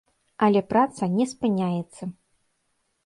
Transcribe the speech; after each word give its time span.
Але 0.45 0.61
праца 0.71 1.03
не 1.17 1.25
спыняецца! 1.35 2.03